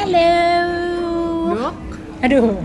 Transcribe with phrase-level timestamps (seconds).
[0.00, 0.32] Halo.
[1.52, 1.76] Dok,
[2.22, 2.56] Aduh.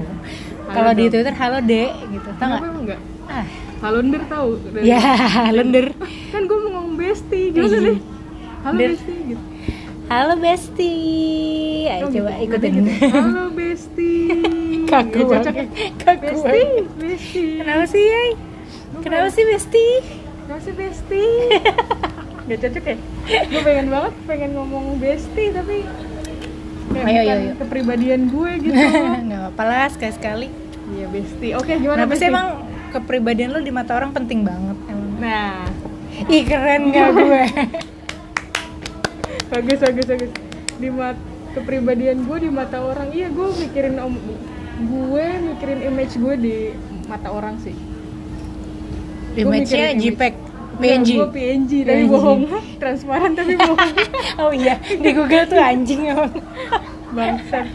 [0.66, 1.04] Kalau di.
[1.06, 2.30] Twitter halo Dek gitu.
[2.34, 2.62] Tau nggak?
[2.64, 3.00] enggak?
[3.28, 3.46] Ah.
[3.82, 4.50] Halonder tahu?
[4.66, 5.04] Dari- Ya,
[5.52, 5.92] lender.
[6.32, 7.80] Kan gue mau ngomong besti, gimana Iya.
[7.84, 7.98] sih?
[8.64, 9.44] Halo Der- besti gitu.
[10.06, 10.94] Halo Besti.
[11.88, 12.46] Ayo Oh, coba gitu.
[12.46, 12.72] ikutin.
[12.78, 12.92] Gitu.
[13.20, 14.12] Halo besti.
[14.86, 15.64] Kaku Ya, ya.
[15.98, 16.62] Kaku Besti,
[16.96, 17.46] besti.
[17.60, 18.32] Kenapa sih, Yai?
[18.88, 19.88] Gua Kenapa sih Besti?
[20.40, 21.26] Kenapa sih besti?
[22.48, 22.96] Gak cocok ya?
[23.44, 25.84] Gue pengen banget pengen ngomong besti tapi
[26.86, 27.52] kayak Ayo, ayo, ayo.
[27.58, 28.78] kepribadian gue gitu.
[29.26, 30.48] Nggak apa-apa lah sekali-sekali.
[30.88, 31.48] Iya besti.
[31.54, 32.22] Oke gimana Kenapa besti?
[32.22, 32.48] sih emang
[32.92, 35.12] kepribadian lo di mata orang penting banget emang?
[35.18, 35.66] Nah,
[36.26, 37.44] Ih keren gak gue?
[39.52, 40.32] bagus bagus bagus.
[40.76, 41.18] Di mat
[41.52, 44.16] kepribadian gue di mata orang, iya gue mikirin om
[44.76, 46.56] gue mikirin image gue di
[47.06, 47.76] mata orang sih.
[49.36, 50.16] Image-nya image.
[50.16, 50.34] JPEG,
[50.80, 51.10] PNG.
[51.16, 52.12] gue PNG tapi PNG.
[52.12, 52.42] bohong,
[52.82, 53.80] transparan tapi bohong.
[54.42, 56.32] Oh iya, di Google tuh anjing emang.
[57.16, 57.66] Bangsat.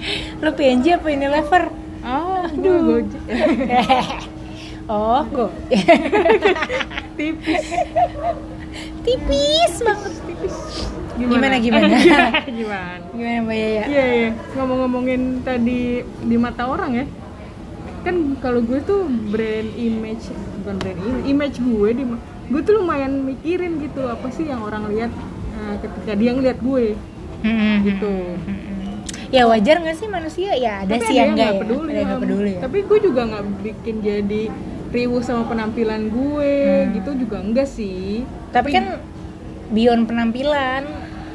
[0.44, 1.64] Lo PNG apa ini lever?
[2.00, 3.22] Oh, gue gojek.
[4.92, 5.50] oh, kok
[7.16, 7.64] Tipis.
[9.04, 10.12] tipis banget.
[10.24, 10.56] tipis
[11.20, 11.86] Gimana, gimana?
[12.00, 12.40] gimana
[13.12, 13.84] Gimana Mbak Yaya?
[13.84, 17.06] iya iya ngomong-ngomongin tadi di mata orang ya
[18.00, 20.32] kan kalau gue tuh brand image
[20.64, 22.04] bukan brand image, image gue di
[22.50, 25.10] gue tuh lumayan mikirin gitu apa sih yang orang lihat
[25.54, 26.98] eh, ketika dia ngeliat gue
[27.40, 28.36] Hmm, gitu
[29.30, 30.52] Ya wajar nggak sih manusia?
[30.54, 31.58] Ya ada tapi sih yang nggak ya.
[31.58, 32.60] peduli, ada nggak sama- peduli ya.
[32.60, 34.42] tapi gue juga nggak bikin jadi
[34.90, 36.90] riuh sama penampilan gue Hmm.
[36.92, 38.98] gitu juga enggak sih Tapi kan
[39.70, 40.82] beyond penampilan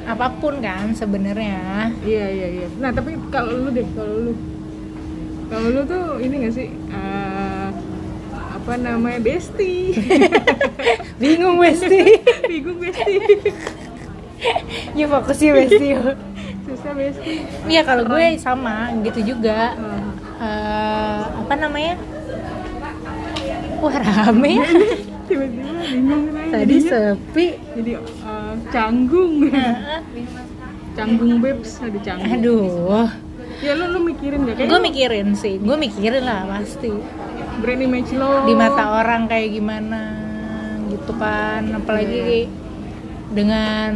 [0.06, 1.90] apa pun kan sebenarnya.
[1.98, 2.68] Iya iya iya.
[2.76, 4.34] Nah tapi kalau lu deh, kalau lu,
[5.48, 7.35] kalau lu tuh ini gak sih eh,
[8.66, 9.94] apa namanya besti?
[11.22, 12.18] Bingung Besti.
[12.50, 13.14] Bingung besti.
[14.98, 15.94] ya fokus ya Besti.
[16.66, 17.46] Susah besti.
[17.70, 19.78] Iya kalau gue sama gitu juga.
[20.42, 21.94] Eh, apa namanya?
[23.86, 24.66] Wah rame ya.
[25.30, 26.24] Tiba-tiba bingung.
[26.50, 26.90] Tadi jadinya.
[26.90, 27.48] sepi.
[27.78, 29.46] Jadi eh, canggung.
[30.98, 32.34] canggung babes, ada canggung.
[32.34, 33.06] Aduh.
[33.62, 36.92] Ya lu lu mikirin gak kayak Gue mikirin sih, gue mikirin lah pasti.
[37.60, 40.02] Brand image lo Di mata orang kayak gimana
[40.92, 41.64] gitu kan.
[41.76, 42.50] Apalagi
[43.32, 43.94] dengan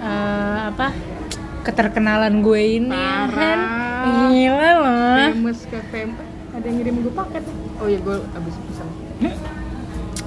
[0.00, 0.94] eh, apa
[1.66, 3.04] keterkenalan gue ini
[3.34, 3.58] kan.
[4.00, 5.16] Gila loh.
[5.36, 6.26] famous ke famous.
[6.56, 7.44] Ada yang ngirim gue paket.
[7.80, 8.88] Oh iya gue abis pesan.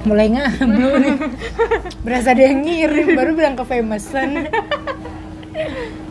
[0.04, 1.16] Mulai ngablu nih.
[2.04, 4.46] Berasa ada yang ngirim baru bilang ke famousan.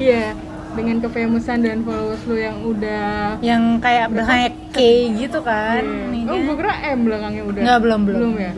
[0.01, 0.33] Iya,
[0.73, 4.77] dengan kefamousan dan followers lu yang udah yang kayak belakangnya K
[5.15, 5.81] gitu kan.
[5.81, 6.09] Iya.
[6.09, 6.41] Nih, Oh, kan.
[6.43, 7.61] gue kira M belakangnya udah.
[7.61, 8.17] Nggak, belum, belum.
[8.19, 8.51] Belum ya?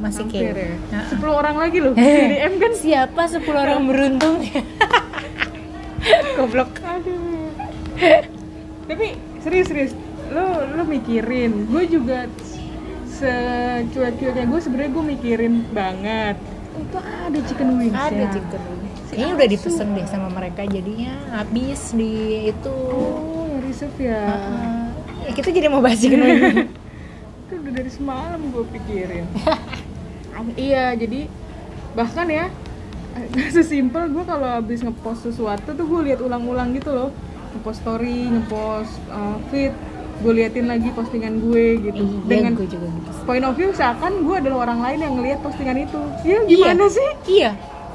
[0.00, 0.34] Masih K.
[0.34, 0.52] Ya.
[0.88, 1.04] Nah.
[1.06, 1.92] 10 orang lagi loh.
[1.92, 2.00] Eh.
[2.00, 4.36] Jadi M kan Siapa 10 orang beruntung?
[6.36, 6.70] Goblok.
[6.80, 7.52] aduh.
[8.86, 9.06] Tapi
[9.38, 9.92] serius serius.
[10.32, 11.68] Lu lu mikirin.
[11.68, 12.24] Gue juga
[13.12, 16.36] secuek-cueknya gue sebenarnya gue mikirin banget.
[16.72, 18.30] Itu ada chicken wings Ada ya.
[18.32, 18.79] chicken wings.
[19.10, 22.12] Kayaknya udah dipesen deh sama mereka jadinya habis di
[22.46, 22.76] itu.
[22.88, 24.22] Oh, reserve ya.
[24.24, 24.82] Heeh.
[25.20, 26.72] ya kita jadi mau bahas chicken wings.
[27.42, 29.26] itu udah dari semalam gue pikirin
[30.56, 31.26] iya jadi
[31.92, 32.46] bahkan ya
[33.52, 37.10] sesimpel gue kalau habis ngepost sesuatu tuh gue lihat ulang-ulang gitu loh
[37.52, 39.74] ngepost story ngepost uh, feed
[40.20, 43.10] gue liatin lagi postingan gue gitu Iya, dengan gue juga gitu.
[43.24, 46.86] point of view seakan gue adalah orang lain yang ngelihat postingan itu ya gimana Iya.
[46.88, 47.50] sih Iya.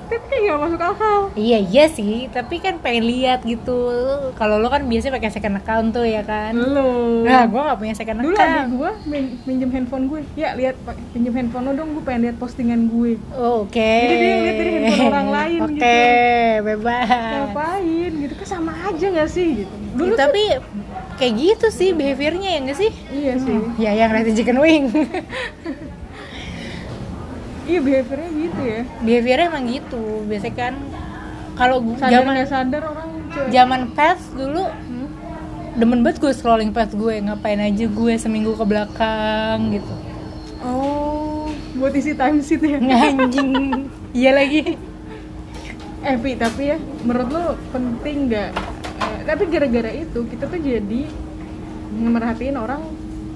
[0.07, 3.89] Tapi kayak gak masuk akal Iya iya sih, tapi kan pengen lihat gitu.
[4.33, 6.53] Kalau lo kan biasanya pakai second account tuh ya kan.
[6.53, 8.67] lo Nah, gue gak punya second dulu account.
[8.71, 10.77] gue min- minjem handphone gue ya lihat
[11.09, 13.81] pinjem handphone lo dong gue pengen lihat postingan gue Oh, Oke.
[13.99, 16.63] Jadi dia ngeliat dari handphone orang lain Oke, gitu.
[16.63, 17.09] bebas.
[17.09, 20.43] ngapain gitu kan sama aja gak sih gitu dulu Ya, tapi
[21.15, 22.91] kayak gitu sih behaviornya ya nggak sih?
[23.09, 24.91] iya sih Ya yang liatin chicken wing.
[27.65, 28.81] iya behaviornya gitu ya.
[29.01, 30.01] Behaviornya emang gitu.
[30.25, 30.73] Biasanya kan
[31.55, 33.09] kalau zaman sadar orang
[33.49, 35.07] zaman pets dulu Hmm?
[35.75, 39.93] demen banget gue scrolling pets gue ngapain aja gue seminggu ke belakang gitu.
[40.63, 42.79] Oh buat isi time sheet ya?
[42.79, 43.91] Anjing.
[44.15, 44.79] Iya lagi.
[45.99, 48.55] Eh Pi, tapi ya menurut lo penting nggak?
[48.95, 51.03] Eh, tapi gara-gara itu kita tuh jadi
[51.91, 52.94] merhatiin orang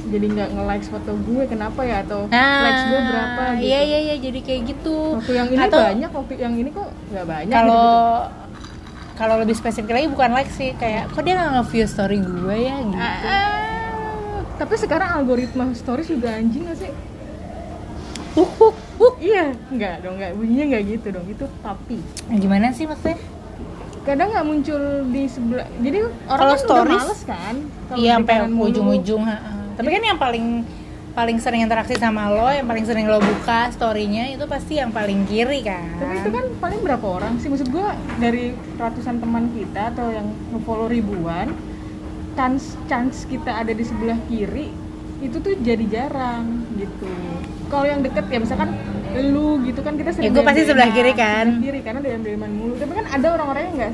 [0.09, 4.15] jadi nggak nge-like foto gue kenapa ya atau likes gue berapa gitu iya iya iya
[4.17, 7.88] jadi kayak gitu waktu yang ini Atau banyak waktu yang ini kok nggak banyak kalau
[8.25, 9.15] gitu.
[9.15, 12.75] kalau lebih spesifik lagi bukan like sih kayak kok dia nggak nge-view story gue ya
[12.79, 16.91] gitu Ah, tapi sekarang algoritma stories juga anjing gak sih?
[18.29, 19.15] Huk, huk, huk.
[19.17, 21.25] Iya, enggak dong, enggak bunyinya enggak gitu dong.
[21.25, 21.97] Itu tapi
[22.27, 23.17] Nah, gimana sih maksudnya
[24.00, 27.55] kadang nggak muncul di sebelah jadi orang Kalau kan stories, udah males kan
[27.95, 29.21] iya sampai ujung-ujung.
[29.79, 30.67] Tapi kan yang paling
[31.15, 35.23] paling sering interaksi sama lo yang paling sering lo buka storynya itu pasti yang paling
[35.23, 35.87] kiri kan?
[36.03, 37.47] Tapi itu kan paling berapa orang sih?
[37.47, 41.55] Maksud gua dari ratusan teman kita atau yang nge-follow ribuan
[42.35, 44.67] chance chance kita ada di sebelah kiri
[45.23, 47.07] itu tuh jadi jarang gitu.
[47.71, 48.75] Kalau yang deket ya misalkan
[49.31, 51.55] lu gitu kan kita sering Ya, gua pasti sebelah kiri kan.
[51.55, 52.75] sebelah kiri karena DM DM-an mulu.
[52.75, 53.91] Tapi kan ada orang-orang yang nggak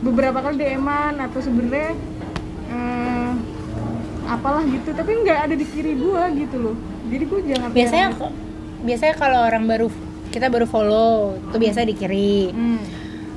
[0.00, 1.92] beberapa kali DM-an atau sebenarnya
[2.72, 3.19] eh,
[4.30, 6.76] apalah gitu tapi nggak ada di kiri gua gitu loh.
[7.04, 8.06] Jadi gua jangan biasanya
[8.80, 9.86] biasanya kalau orang baru
[10.30, 12.36] kita baru follow itu biasa di kiri.
[12.48, 12.78] Hmm.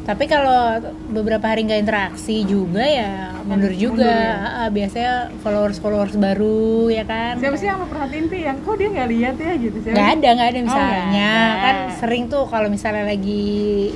[0.04, 4.04] tapi kalau beberapa hari nggak interaksi juga ya mundur juga.
[4.04, 7.39] mundur Ah, biasanya followers followers baru ya kan?
[7.39, 9.51] Siapa sih yang lo perhatiin tuh yang kok dia nggak lihat ya?
[9.56, 10.13] gitu siapa nggak sih?
[10.13, 11.01] ada nggak ada Oh, misalnya.
[11.07, 11.63] nggak ada.
[11.63, 13.96] kan sering tuh kalau misalnya lagi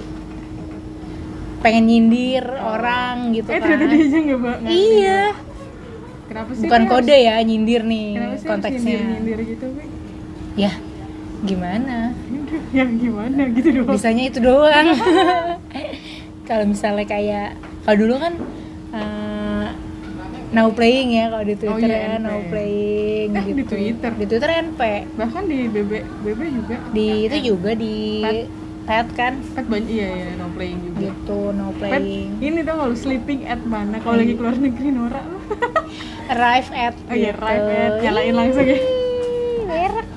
[1.59, 3.67] pengen nyindir orang gitu eh kan.
[3.67, 5.21] ternyata dia aja nggak iya.
[6.37, 8.97] Kenapa sih bukan dia harus- kode ya nyindir nih sih konteksnya.
[9.01, 9.85] nyindir gitu Wi?
[10.55, 10.71] ya
[11.39, 11.97] gimana?
[12.69, 13.41] Ya gimana?
[13.47, 13.89] Gitu doang.
[13.91, 14.87] Bisanya itu doang.
[16.47, 17.49] Kalau misalnya kayak
[17.83, 18.33] kalau dulu kan
[18.91, 19.67] eh,
[20.49, 22.23] now playing ya kalau di twitter iya, ya NP.
[22.23, 23.53] now playing Eh, gitu.
[23.53, 24.11] Di Twitter?
[24.13, 24.81] di twitter np
[25.13, 25.91] bahkan di BB
[26.23, 26.75] BB juga?
[26.89, 28.47] Di itu juga di Pet.
[28.85, 29.33] pet kan?
[29.45, 30.99] Pet banyak iya iya no playing juga.
[31.03, 32.29] Gitu no pet playing.
[32.39, 33.99] ini tau lu sleeping at mana?
[33.99, 35.37] Kalau lagi keluar negeri Nora lu
[36.27, 37.43] arrive at oh iya gitu.
[37.43, 38.77] right at nyalain langsung ya.
[38.77, 38.83] Ih,
[39.63, 40.07] merek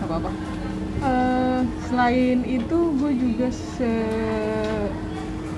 [0.00, 0.30] Gak apa-apa.
[1.00, 3.92] Eh, selain itu gue juga se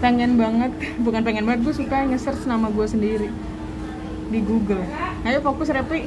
[0.03, 0.71] pengen banget
[1.07, 3.29] bukan pengen banget gue suka nge-search nama gue sendiri
[4.29, 4.83] di Google.
[5.25, 6.07] Ayo fokus Repi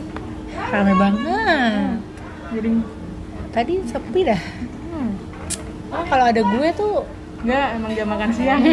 [0.55, 1.99] rame banget.
[2.53, 2.69] Jadi
[3.51, 4.41] tadi sepi dah.
[4.91, 5.11] Hmm,
[5.91, 7.03] oh kalau ada gue tuh
[7.45, 8.61] nggak emang jam makan siang.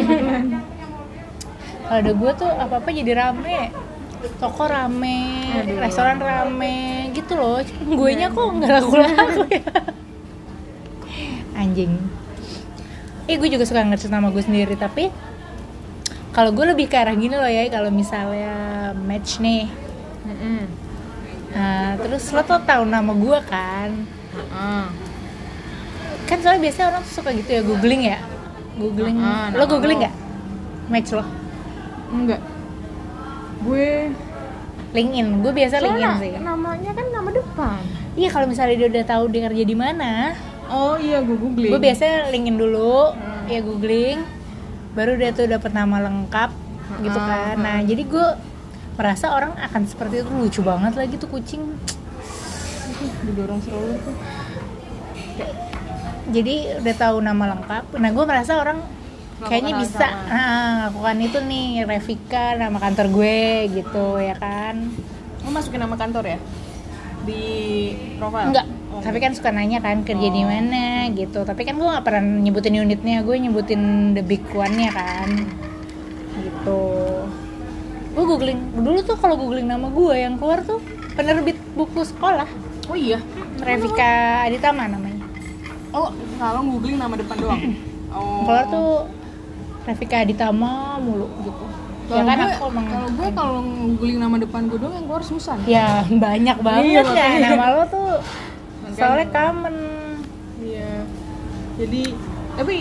[1.82, 3.68] Kalau ada gue tuh apa apa jadi rame
[4.38, 5.82] toko rame Aduh.
[5.82, 7.58] restoran rame gitu loh.
[7.86, 9.62] Gue nya kok nggak laku laku ya?
[11.58, 11.94] Anjing.
[13.30, 15.10] Eh gue juga suka nge nama gue sendiri tapi
[16.32, 19.68] kalau gue lebih ke arah gini loh ya kalau misalnya match nih.
[21.52, 23.90] Nah, terus lo tuh tahu nama gue kan?
[26.24, 28.18] Kan soalnya biasanya orang tuh suka gitu ya googling ya?
[28.80, 29.18] Googling.
[29.54, 30.14] Lo googling nggak?
[30.88, 31.24] Match lo?
[32.12, 32.51] Enggak
[33.62, 33.88] gue
[34.92, 35.26] LinkedIn.
[35.40, 36.32] Gue biasa LinkedIn soalnya sih.
[36.38, 37.80] namanya kan nama depan.
[38.12, 40.36] Iya kalau misalnya dia udah tahu dia kerja di mana.
[40.68, 41.72] Oh iya gue googling.
[41.72, 43.12] Gue biasanya LinkedIn dulu.
[43.12, 43.46] Hmm.
[43.46, 44.20] ya googling.
[44.92, 46.50] Baru dia tuh dapat nama lengkap
[47.00, 47.56] gitu Ah, kan.
[47.56, 47.62] Ah.
[47.62, 48.26] nah jadi gue
[48.92, 50.28] merasa orang akan seperti itu.
[50.30, 51.64] Lucu banget lagi tuh kucing.
[53.24, 54.16] Didorong stroller tuh.
[56.28, 57.96] Jadi udah tahu nama lengkap.
[57.96, 58.78] Nah gue merasa orang
[59.48, 60.06] kayaknya bisa.
[60.06, 60.28] sama.
[60.28, 63.40] nah, lakukan itu nih Revika nama kantor gue
[63.74, 64.90] gitu ya kan?
[65.42, 66.38] Lo masukin nama kantor ya?
[67.26, 67.44] Di
[68.18, 68.50] profile?
[68.50, 70.52] Enggak Oh, tapi kan suka nanya kan kerja di Oh.
[70.52, 71.40] mana gitu.
[71.48, 75.32] Tapi kan gue nggak pernah nyebutin unitnya gue nyebutin the big one nya kan.
[76.36, 76.82] Gitu.
[78.12, 78.60] Gue googling.
[78.76, 80.84] Dulu tuh kalau googling nama gue yang keluar tuh
[81.16, 82.44] penerbit buku sekolah.
[82.92, 83.16] Oh iya?
[83.64, 85.24] Revika Aditama namanya.
[85.96, 87.62] Oh kalau googling nama depan doang?
[88.12, 88.44] Oh.
[88.44, 89.08] Keluar tuh
[89.84, 91.64] Revika Aditama mulu gitu.
[92.04, 95.06] Ya kalau kan gue aku emang kalau gue kalau googling nama depan gue doang yang
[95.06, 97.28] keluar Susan ya banyak banget Iya, ya.
[97.48, 98.10] nama lo tuh
[98.82, 98.96] Makanya.
[98.96, 99.76] soalnya common.
[100.58, 100.92] Iya.
[101.74, 102.02] Jadi
[102.52, 102.76] tapi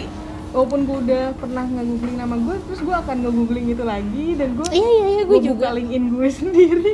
[0.51, 4.67] walaupun gue udah pernah nge-googling nama gue terus gue akan nge-googling itu lagi dan gue
[4.69, 5.55] iya iya iya gue juga.
[5.63, 6.91] buka linkedin gue sendiri.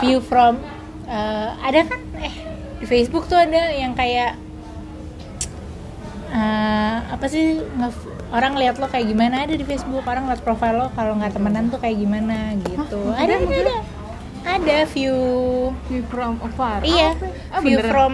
[0.00, 0.58] View from
[1.04, 2.34] eh, ada kan eh
[2.76, 4.34] di Facebook tuh ada yang kayak
[6.32, 9.44] eh, apa sih nge- orang lihat lo kayak gimana?
[9.44, 13.00] Ada di Facebook orang lihat profile lo kalau nggak temenan tuh kayak gimana gitu.
[13.12, 13.76] Hah, ada ada ada
[14.42, 14.76] ada.
[14.90, 15.16] View.
[15.86, 16.80] View from afar.
[16.82, 17.26] Iya Apa?
[17.52, 17.92] ah, view beneran?
[17.92, 18.12] from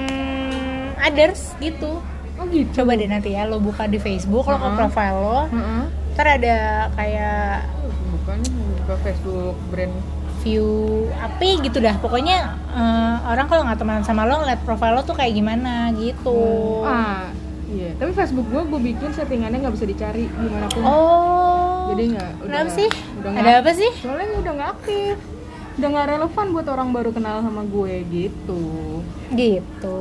[0.99, 2.03] others gitu.
[2.37, 2.71] Oh gitu.
[2.75, 5.41] Coba deh nanti ya lo buka di Facebook lo ke profile lo.
[5.49, 5.83] Heeh.
[6.13, 6.59] ntar ada
[6.99, 7.71] kayak
[8.11, 8.39] bukan
[8.83, 9.95] buka Facebook brand.
[10.39, 10.67] view
[11.19, 11.99] apa gitu dah.
[11.99, 12.39] Pokoknya
[12.71, 16.83] eh, orang kalau nggak temenan sama lo ngeliat profile lo tuh kayak gimana gitu.
[16.83, 17.31] Ah
[17.69, 22.31] iya tapi Facebook gue gue bikin settingannya nggak bisa dicari gimana pun oh jadi nggak
[22.45, 22.89] kenapa sih?
[23.19, 23.91] udah ada apa sih?
[24.05, 25.17] Soalnya udah nggak aktif.
[25.79, 28.63] Udah nggak relevan buat orang baru kenal sama gue gitu.
[29.33, 29.99] Gitu.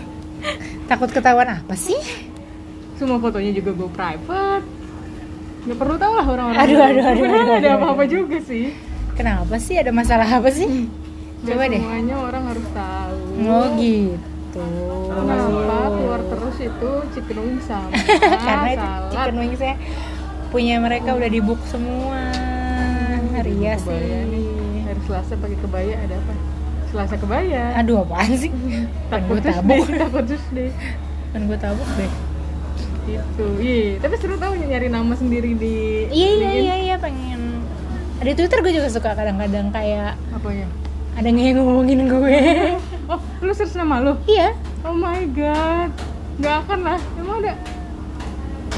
[0.90, 1.98] Takut ketahuan apa sih?
[2.98, 4.66] Semua fotonya juga gue private.
[5.66, 8.10] Nggak perlu tahu lah orang-orang Aduh, aduh, aduh, aduh, nggak ada aduh, apa-apa aduh.
[8.10, 8.66] juga sih.
[9.14, 9.74] Kenapa sih?
[9.78, 10.66] Ada masalah apa sih?
[10.66, 11.80] Nggak coba deh.
[11.82, 13.20] semuanya orang harus tahu.
[13.46, 15.34] Oh gitu gitu Kenapa
[15.90, 17.90] keluar terus itu chicken wing sama
[18.46, 19.10] karena itu salad?
[19.10, 19.74] chicken wingsnya
[20.48, 22.20] punya mereka udah di book semua
[23.36, 24.40] Ria Kebaya nih.
[24.40, 26.32] sih Hari Selasa pakai kebaya ada apa?
[26.86, 27.62] Selasa kebaya.
[27.76, 28.48] aduh apaan sih
[29.12, 30.72] takut gue terus tabuk takut terus deh.
[31.30, 32.12] kan gue tabuk deh
[33.06, 33.46] Gitu.
[33.62, 37.62] Iya, tapi seru tau nyari nama sendiri di iya iya iya iya pengen
[38.18, 40.66] di Twitter gue juga suka kadang-kadang kayak Apa ya?
[41.14, 42.38] ada yang ngomongin gue
[43.06, 44.14] Oh, lu search nama lu?
[44.26, 44.50] iya
[44.82, 45.90] Oh my god.
[46.36, 46.98] Gak akan lah.
[47.14, 47.52] Emang ada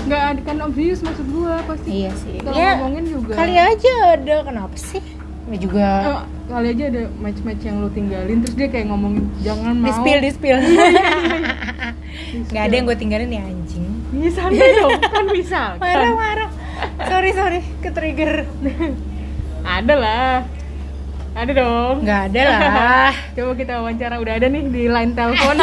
[0.05, 1.89] Gak ada kan obvious maksud gua pasti.
[1.99, 3.33] iya sih Kalau ya ngomongin juga.
[3.35, 5.05] kali aja ada kenapa sih
[5.47, 9.75] ya juga Eh, kali aja ada match-match yang lu tinggalin terus dia kayak ngomongin jangan
[9.75, 9.85] mau.
[9.85, 14.97] di spill di spill Di nggak ada yang gue tinggalin ya anjing Iya santai dong,
[15.03, 15.61] kan bisa.
[15.83, 16.51] marah marah
[17.03, 18.45] sorry sorry ke trigger
[19.79, 20.33] Ada lah.
[21.39, 21.95] Ada dong.
[22.03, 25.57] nggak ada lah Coba kita wawancara udah ada nih di line telepon.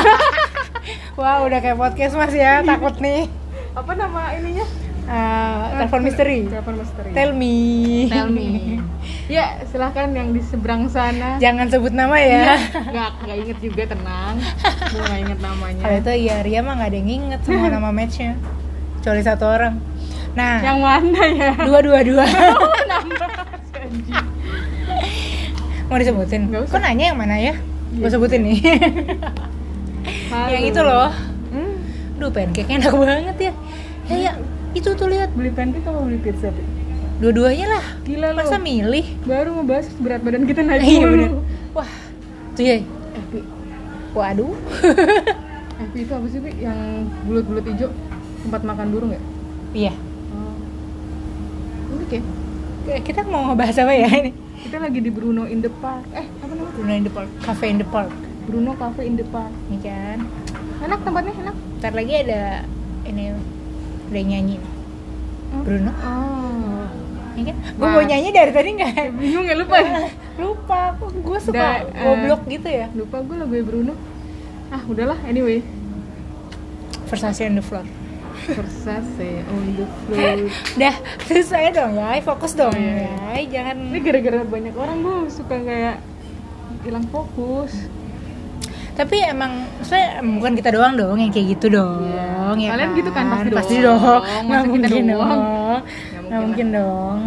[1.20, 3.27] wah udah kayak podcast mas ya takut nih
[3.74, 4.63] Apa nama ininya?
[5.05, 7.12] Eh, telepon misteri Telepon misteri.
[7.12, 7.55] tell me
[8.08, 8.48] Tell me.
[9.25, 11.36] Ya, silahkan yang di seberang sana.
[11.38, 14.38] jangan sebut nama ya Gak, gak inget juga tenang.
[14.88, 15.82] Gue gak inget namanya.
[15.82, 18.38] kalau itu ya Ria mah nggak ada yang inget semua nama matchnya
[18.96, 19.75] kecuali satu orang
[20.34, 21.51] nah Yang mana ya?
[21.60, 23.29] dua dua dua Oh, nambah.
[25.86, 26.65] Mau disebutin usah.
[26.68, 27.54] kok nanya yang mana ya
[27.88, 28.01] Iya.
[28.01, 28.58] gue sebutin nih
[30.48, 31.13] yang itu loh
[31.48, 31.75] Hmm,
[32.15, 33.54] Duh pancake enak banget ya
[34.06, 34.32] Ya ya
[34.72, 36.50] itu tuh lihat beli pancake apa beli pizza?
[36.50, 36.63] Pi?
[37.18, 38.38] dua-duanya lah Gila lu.
[38.38, 41.13] masa milih Baru ngebahas berat badan kita naik iya mulu.
[41.13, 41.32] bener
[41.72, 41.89] wah
[42.51, 43.39] tuh ya Eh, Pi.
[44.12, 44.51] waduh
[45.75, 46.51] Eh, Pi, itu apa sih, Pi?
[46.58, 46.80] Yang
[47.24, 47.89] bulut-bulut hijau
[48.42, 49.22] tempat makan burung ya?
[49.74, 49.94] iya
[50.32, 50.56] Oh.
[52.10, 52.20] Ya?
[52.86, 56.06] Eh, kita mau ngebahas apa ya ini Kita lagi di Bruno in the Park.
[56.12, 56.72] Eh, apa namanya?
[56.72, 58.13] Bruno in the Park Cafe in the Park
[58.46, 59.50] Bruno Cafe in the Park.
[59.68, 60.22] ini kan
[60.77, 61.56] Enak tempatnya, enak.
[61.80, 62.62] ntar lagi ada
[63.04, 63.34] ini
[64.12, 64.58] yang nyanyi
[65.48, 65.62] Oh.
[65.62, 66.86] Bruno Oh.
[67.34, 70.10] ini kan gue mau nyanyi dari tadi nggak Bingung ya lupa ya?
[70.42, 72.01] lupa gue suka Da- eh.
[72.01, 73.94] goblok gitu ya Lupa gue lagu Bruno.
[74.68, 75.62] Ah, udahlah anyway.
[77.06, 77.86] Versace on the floor
[78.38, 80.38] Versace on the floor.
[80.82, 85.18] dah selesai dong ya fokus dong Oh, iya, ya jangan Ini gara-gara banyak orang gue
[85.30, 85.98] suka kayak
[86.82, 87.74] hilang fokus.
[88.94, 89.51] tapi emang
[89.82, 92.56] saya bukan kita doang dong yang kayak gitu dong Iya.
[92.56, 93.25] ya Kalian gitu kan?
[93.30, 94.00] Pasti pasti dong.
[94.00, 95.04] dong nggak mungkin doang?
[95.04, 95.82] dong Nggak
[96.15, 97.18] nggak mungkin mungkin dong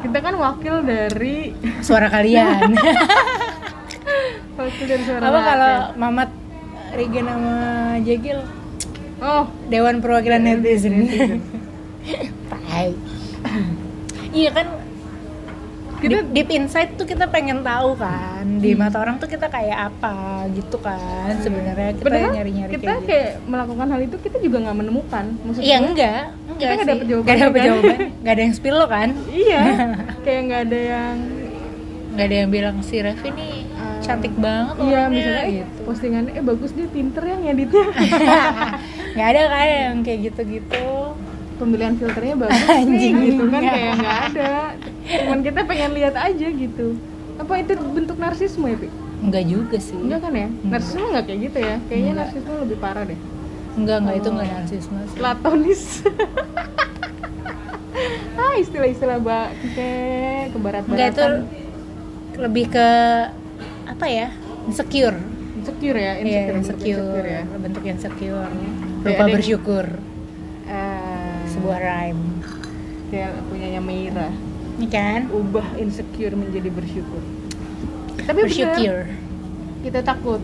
[0.00, 1.36] Kita kan wakil dari
[1.86, 2.76] suara kalian
[4.54, 5.74] wakil dari suara apa kalau.
[5.96, 6.30] Mamat
[6.92, 7.54] Regen sama
[8.00, 8.38] Jegil
[9.24, 11.08] Oh, Dewan Perwakilan Netizen
[12.46, 12.92] Tai
[14.30, 14.66] iya kan
[15.96, 19.88] Kita- deep, deep inside tuh kita pengen tahu kan di mata orang tuh kita kayak
[19.88, 20.12] apa
[20.52, 23.08] gitu kan sebenarnya kita padahal nyari-nyari kita kayak gitu.
[23.08, 25.24] kayak melakukan hal itu kita juga nggak menemukan.
[25.40, 27.66] Maksud Iya enggak, enggak Kita nggak dapet jawabannya, Nggak dapet kan?
[27.66, 29.08] jawaban, nggak ada yang spill lo kan?
[29.32, 29.60] Iya,
[30.26, 31.16] kayak nggak ada yang
[32.14, 33.98] Nggak ada yang bilang si nih Ah.
[33.98, 35.80] cantik banget Iya, orangnya," misalnya eh, gitu.
[35.82, 37.84] postingannya eh bagus dia pinter ya ngeditnya.
[39.14, 40.86] nggak ada kan yang kayak gitu-gitu.
[41.54, 43.14] Pemilihan filternya bagus Anjing.
[43.14, 44.52] nih gitu kan kayak nggak ada.
[45.06, 46.98] Cuman kita pengen lihat aja gitu.
[47.34, 48.88] Apa itu bentuk narsisme ya, Pi?
[49.20, 49.94] Enggak juga sih.
[49.94, 50.48] Enggak kan ya?
[50.64, 51.76] Narsisme nggak kayak gitu ya?
[51.84, 52.26] Kayaknya Enggak.
[52.26, 53.20] narsisme lebih parah deh.
[53.74, 54.32] Enggak, enggak itu Oh.
[54.32, 55.16] enggak narsisme sih.
[55.16, 55.82] Platonis.
[58.36, 61.24] ah, istilah-istilah mbak kayak ke barat Enggak itu
[62.36, 62.88] lebih ke
[63.86, 64.28] apa ya?
[64.66, 65.18] Insecure.
[65.54, 67.24] insecure ya, Iya, insecure, insecure.
[67.24, 67.42] ya.
[67.56, 68.50] Bentuk insecure.
[68.50, 68.74] Kayak
[69.04, 69.86] Lupa yang- bersyukur.
[70.64, 72.22] Eh, Sebuah rhyme.
[73.06, 74.28] kayak punyanya Meira.
[74.74, 75.20] Ini kan?
[75.30, 77.22] Ubah insecure menjadi bersyukur.
[78.18, 78.96] Tapi bener, Bersyukur.
[79.82, 80.42] kita takut.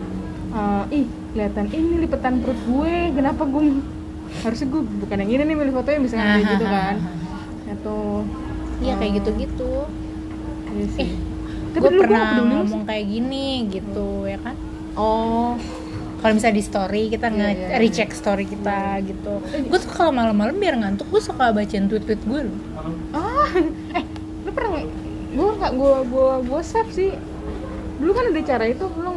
[0.51, 2.93] Eh, ih, kelihatan ini lipetan perut gue.
[3.11, 3.81] Kenapa gue
[4.39, 6.95] harusnya gue bukan yang ini nih milih fotonya misalnya kayak gitu kan
[7.69, 7.99] atau
[8.79, 9.71] Iya kayak eh, gitu-gitu.
[10.71, 11.09] iya sih.
[11.67, 14.55] Eh, gue pernah ngomong kayak gini gitu ya kan?
[14.93, 15.55] oh
[16.21, 17.77] kalau misalnya di story kita Iya, nge iya.
[17.77, 19.33] recheck story kita gitu.
[19.41, 22.57] Gue tuh kalau malam-malam biar ngantuk gue suka bacain tweet-tweet gue loh.
[23.11, 23.49] Ah
[23.97, 24.05] eh
[24.41, 24.85] lu pernah
[25.31, 27.11] gue nggak gue gue gue save sih.
[27.97, 29.11] Dulu kan ada cara itu lu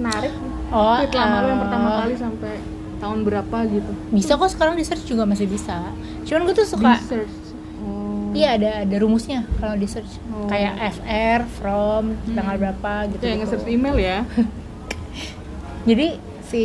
[0.00, 0.32] narik
[0.70, 2.54] oh tweet lama lu yang pertama eh, kali sampai
[2.96, 3.92] tahun berapa gitu.
[4.08, 5.90] Bisa kok sekarang di search juga masih bisa.
[6.22, 7.34] Cuman gue tuh suka di search
[7.78, 8.30] oh.
[8.30, 10.46] iya ada ada rumusnya kalau di search Oh.
[10.46, 12.34] kayak fr from Hmm.
[12.34, 14.18] tanggal berapa gitu, kayak nge-search email ya.
[15.88, 16.08] Jadi
[16.44, 16.64] si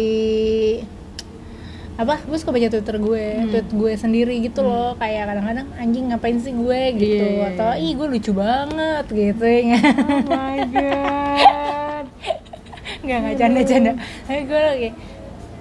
[1.96, 3.48] apa gue suka baca twitter gue Hmm.
[3.52, 4.96] tweet gue sendiri gitu loh.
[4.96, 6.80] Kayak kadang-kadang anjing ngapain sih gue?
[6.96, 7.20] gitu.
[7.20, 7.84] Iya, iya, atau iya.
[7.84, 12.06] ih gue lucu banget gitu ya oh my god.
[13.00, 13.92] Nggak nggak canda canda
[14.26, 14.90] tapi gue lagi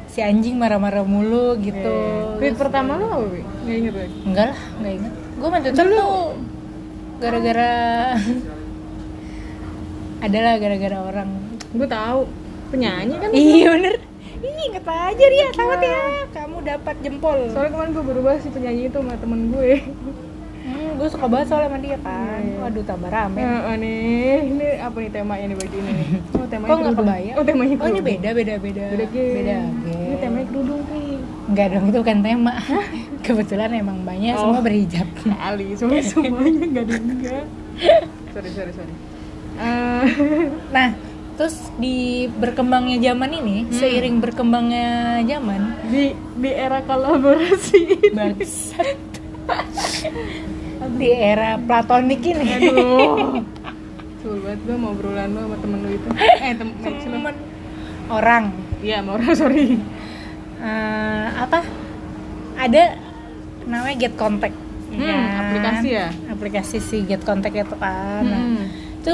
[0.09, 1.97] si anjing marah-marah mulu gitu.
[2.39, 3.39] Tweet pertama lo apa?
[3.67, 4.17] Nggak inget lagi.
[4.23, 5.13] enggak lah nggak inget.
[5.39, 6.15] Gue main Twitter tuh
[7.19, 7.71] gara-gara
[10.27, 11.29] adalah gara-gara orang.
[11.71, 12.21] Gue tahu.
[12.69, 13.29] Penyanyi kan.
[13.33, 13.97] iya bener
[14.39, 15.99] Ih, inget aja Ria, selamat ya
[16.33, 19.71] Kamu dapat jempol Soalnya kemarin gue baru bahas si penyanyi itu sama temen gue.
[20.61, 22.57] hmm, Gue suka banget soalnya sama dia kan Iya.
[22.61, 25.95] Waduh, tambah rame Nah, nih, ini apa nih temanya nih baju ini?
[26.33, 26.99] Oh, temanya Kok kerudung.
[27.01, 27.35] kebayang?
[27.35, 28.07] Oh, temanya Oh, ini kerudung.
[28.07, 29.05] beda, beda, beda Beda.
[29.11, 29.57] Beda
[29.89, 31.11] Ini temanya kerudung nih.
[31.49, 32.53] Enggak dong, itu bukan tema
[33.27, 34.41] Kebetulan emang banyak Oh.
[34.45, 37.45] semua berhijab Kali, semua semuanya nggak ada enggak.
[38.33, 38.95] sorry, sorry, sorry.
[39.57, 40.05] Eh,
[40.71, 40.89] Nah,
[41.39, 41.97] terus di
[42.29, 43.73] berkembangnya zaman ini Hmm.
[43.73, 44.89] Seiring berkembangnya
[45.23, 48.11] zaman di di era kolaborasi ini.
[48.11, 48.99] Bangsat
[50.95, 53.39] Di era platonik ini Aduh.
[54.21, 56.09] Sulit banget gue mau lo sama temen lo itu.
[56.19, 57.15] Eh, tem match lo.
[57.15, 57.35] Temen
[58.09, 58.45] orang
[58.79, 59.67] Iya, sama orang, sorry.
[60.59, 61.63] eh, apa
[62.57, 62.83] ada
[63.65, 64.57] namanya Get Contact
[64.89, 65.23] Hmm, kan?
[65.45, 66.09] aplikasi ya?
[66.27, 68.65] aplikasi si Get Contact itu kan Nah, Hmm.
[68.99, 69.13] itu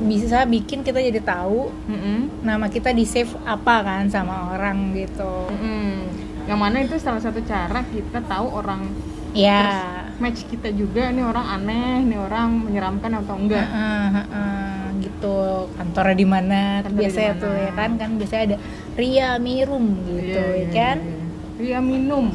[0.00, 2.40] bisa bikin kita jadi tahu Mm-mm.
[2.40, 6.08] nama kita di save apa kan sama orang gitu Mm-mm.
[6.48, 8.88] Yang mana itu salah satu cara kita tahu orang
[9.30, 9.86] ya
[10.18, 13.62] match kita juga ini orang aneh, ini orang menyeramkan atau enggak.
[13.62, 15.36] Heeh, heeh, gitu
[15.78, 18.56] kantornya di mana biasanya tuh ya kan kan biasanya ada
[18.98, 21.16] Ria Mirum gitu Iya, ya iya, kan iya.
[21.60, 22.26] Ria minum.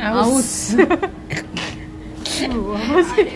[0.00, 0.72] Aus.
[2.44, 3.26] Aduh, apa sih?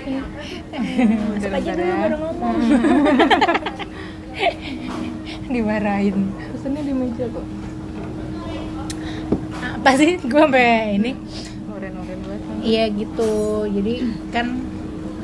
[1.37, 2.57] Masuk aja dulu baru ngomong
[5.54, 6.18] dimarahin
[6.50, 7.46] Pesennya di meja kok.
[9.76, 11.12] apa sih gue sampai ini
[11.68, 12.40] Oren-oren banget.
[12.61, 13.32] iya gitu
[13.66, 13.94] jadi
[14.30, 14.46] kan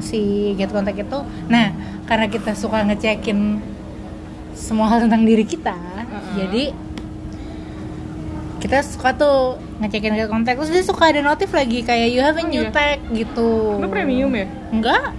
[0.00, 0.20] si
[0.54, 1.72] get contact itu nah
[2.04, 3.60] karena kita suka ngecekin
[4.52, 6.36] semua hal tentang diri kita Uh-uh.
[6.36, 6.76] jadi
[8.60, 9.38] kita suka tuh
[9.78, 12.60] ngecekin get contact terus dia suka ada notif lagi kayak you have a Oh, new
[12.62, 12.70] iya?
[12.70, 14.44] tag gitu Lu premium ya?
[14.70, 15.16] enggak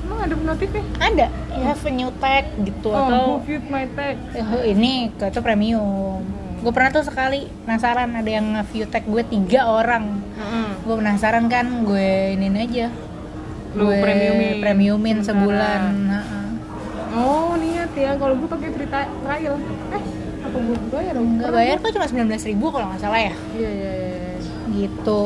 [0.00, 0.82] Emang ada notifnya?
[0.96, 1.26] ada
[1.56, 4.16] you have a new tag gitu Oh, atau who viewed my tag?
[4.32, 6.20] Eh, ini itu premium
[6.56, 10.68] gue pernah tuh sekali penasaran ada yang nge-view tag gue tiga orang Heeh.
[10.82, 12.88] gue penasaran kan gue ini aja
[13.72, 14.54] Lu gue premiumin.
[14.58, 16.44] premiumin sebulan Heeh.
[17.12, 18.12] Oh, niat ya.
[18.14, 19.56] Kalau gue pakai free tri- trial.
[19.90, 20.02] Eh,
[20.42, 21.28] apa gue bayar dong?
[21.36, 24.12] nggak bayar kok cuma 19.000 ribu kalau nggak salah ya Iya, iya, iya.
[24.70, 25.24] gitu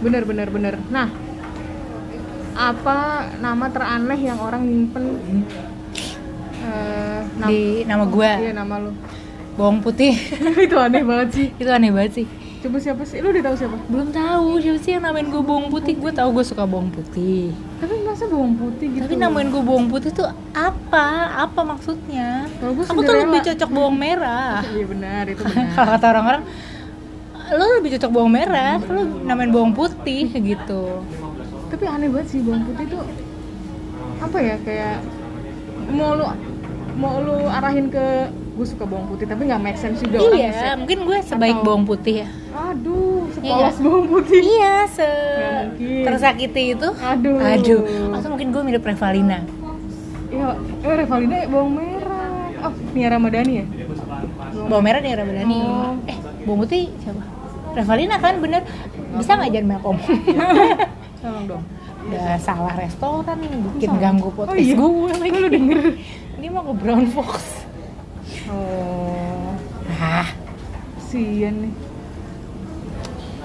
[0.00, 0.74] Bener, bener, bener.
[0.86, 1.08] Nah,
[2.52, 2.98] apa
[3.38, 5.04] nama teraneh yang orang nyimpen
[6.60, 8.90] eh nam- di nama gue Iya, nama lu.
[9.58, 10.12] bawang putih
[10.66, 11.46] itu aneh banget sih.
[11.52, 12.26] itu aneh banget sih
[12.60, 13.24] Coba siapa sih?
[13.24, 13.72] Lu udah tahu siapa?
[13.88, 17.56] belum tahu siapa sih yang namain gue bawang putih gue tahu gue suka bawang putih
[17.76, 19.02] Tapi masa bawang putih gitu?
[19.02, 21.06] tapi namain gue bawang putih tuh apa
[21.40, 25.72] apa maksudnya gue aku tuh lebih cocok bawang merah Iya benar, itu benar.
[25.72, 26.42] kalau kata orang-orang
[27.50, 31.00] lo lebih cocok bawang merah lo namain bawang putih gitu
[31.70, 33.04] Tapi aneh banget sih bawang putih tuh
[34.20, 34.96] apa ya kayak
[35.88, 36.26] mau lu
[36.94, 38.06] mau lu arahin ke
[38.52, 41.64] gue suka bawang putih tapi nggak make sense juga orang iya mungkin gue sebaik Atau-
[41.64, 43.80] bawang putih ya Aduh, Iya sepolos nggak?
[43.80, 44.40] bawang putih.
[44.42, 45.10] iya se
[46.02, 47.38] tersakiti itu Aduh.
[47.38, 47.80] aduh
[48.12, 49.40] atau mungkin gue mirip Revalina
[50.28, 50.48] Iya,
[50.80, 52.28] eh Revalina bawang merah.
[52.60, 53.66] Oh, Nia Ramadhani ya?
[54.68, 55.94] bawang merah nih Ramadhani Oh.
[56.04, 57.22] eh bawang putih siapa
[57.72, 58.62] Revalina kan bener
[59.12, 59.80] bisa nggak jangan
[61.20, 61.64] Tolong dong.
[62.00, 63.36] udah salah restoran
[63.70, 64.00] bikin Salah.
[64.02, 64.72] ganggu Oh podcast iya?
[64.74, 65.78] gue lagi Lu denger?
[66.34, 67.32] dia mau ke Brown Fox
[68.46, 69.52] Oh,
[69.94, 70.26] ah
[71.02, 71.74] sian nih.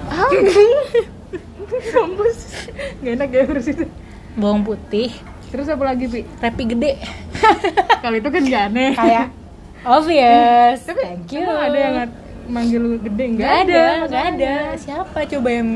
[0.08, 0.30] Ah,
[1.86, 2.38] kampus.
[2.98, 3.84] Gak enak ya harus itu.
[4.34, 5.10] bawang putih
[5.46, 6.20] Terus apa lagi, Pi?
[6.36, 6.92] repi gede
[8.02, 8.92] Kalau itu kan gak aneh.
[8.94, 9.26] kayak
[9.82, 11.94] obvious Tapi thank you ada yang
[12.46, 13.24] manggil lu gede?
[13.28, 14.30] Nggak nggak ada masalahnya.
[14.30, 15.68] ada siapa coba yang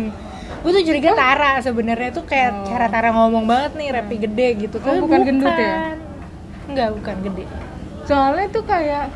[0.53, 2.67] gue tuh curiga Tara sebenarnya tuh kayak Oh.
[2.67, 5.97] cara Tara ngomong banget nih repi gede gitu Oh, Tapi bukan gendut ya?
[6.67, 7.45] Enggak, bukan gede
[8.03, 9.07] Soalnya itu kayak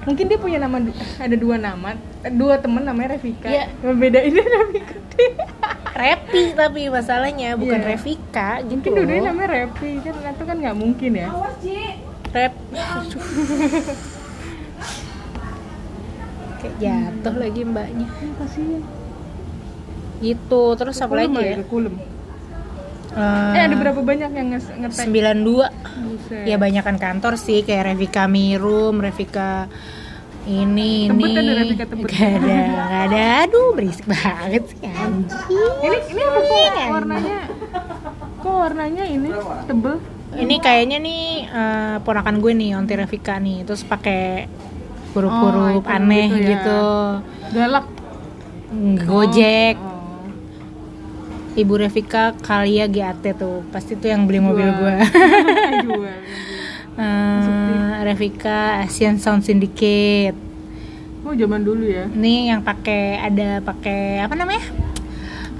[0.00, 0.80] mungkin dia punya nama
[1.18, 3.68] ada dua nama eh, dua temen namanya Revika Iya.
[3.78, 4.96] yang beda ini Revika
[5.92, 7.88] Repi tapi masalahnya bukan Iya.
[7.90, 9.24] Revika gitu mungkin loh.
[9.26, 11.28] namanya Revi kan itu kan nggak mungkin ya
[12.30, 13.20] Rep Aduh.
[16.58, 18.82] kayak jatuh lagi mbaknya Hmm, kasihan
[20.20, 21.94] gitu terus apa lagi ya kekulem.
[23.10, 25.66] Eh, eh ada berapa banyak yang nge- ngetek 92
[26.06, 26.44] Buset.
[26.46, 29.66] ya banyakan kantor sih kayak Revika Mirum, Revika
[30.42, 32.06] ini Tebet ini ada Revika Tebet.
[32.06, 33.22] Gak ada, gak ada.
[33.44, 35.26] Aduh, berisik banget sih anjing.
[35.80, 37.38] ini ini apa kok warnanya
[38.38, 39.28] kok warnanya ini
[39.66, 39.96] tebel
[40.30, 43.66] Ini kayaknya nih eh, ponakan gue nih, Onti Revika nih.
[43.66, 44.46] Terus pakai
[45.10, 46.82] huruf-huruf Oh, aneh gitu gitu,
[47.50, 47.66] ya.
[47.66, 47.86] Galak.
[49.02, 49.89] Gojek Oh.
[51.58, 53.66] Ibu Revika Kalia GAT tuh.
[53.74, 54.98] Pasti tuh yang beli mobil Jual.
[57.00, 60.36] Eh, Revika Asian Sound Syndicate.
[61.24, 62.04] Oh, zaman dulu ya.
[62.12, 64.64] ini yang pakai ada pakai apa namanya?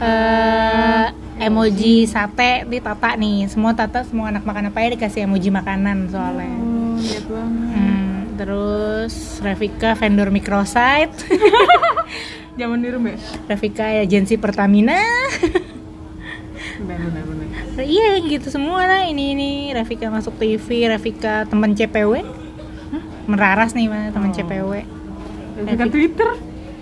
[0.00, 1.06] Eh
[1.40, 3.48] emoji sate di Tata nih.
[3.48, 6.52] Semua Tata semua anak makan apa ya dikasih emoji makanan soalnya.
[6.60, 6.96] Oh,
[7.32, 7.72] banget.
[7.72, 11.24] Hmm, terus Revika vendor microsite.
[12.60, 13.16] Zaman di rumah.
[13.48, 15.00] Revika agensi Pertamina
[16.92, 17.48] Benar, benar,
[17.80, 19.02] iya gitu semua lah.
[19.04, 22.22] Ini ini Revika masuk TV Revika teman CPW
[23.24, 24.34] meraras nih mana teman Oh.
[24.34, 24.72] CPW
[25.56, 26.28] Revika Twitter.